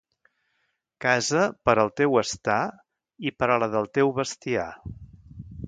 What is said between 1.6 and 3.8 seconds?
per al teu estar i per a la